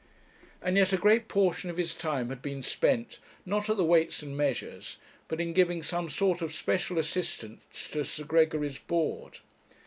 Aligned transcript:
And 0.63 0.77
yet 0.77 0.91
a 0.93 0.97
great 0.97 1.27
portion 1.27 1.69
of 1.69 1.77
his 1.77 1.93
time 1.93 2.29
had 2.29 2.41
been 2.41 2.63
spent, 2.63 3.19
not 3.45 3.69
at 3.69 3.77
the 3.77 3.83
Weights 3.85 4.23
and 4.23 4.35
Measures, 4.35 4.97
but 5.27 5.39
in 5.39 5.53
giving 5.53 5.83
some 5.83 6.09
sort 6.09 6.41
of 6.41 6.55
special 6.55 6.97
assistance 6.97 7.87
to 7.91 8.03
Sir 8.03 8.23
Gregory's 8.23 8.79
Board. 8.79 9.41